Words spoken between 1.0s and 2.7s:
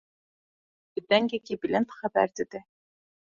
dengekî bilind xeber dide.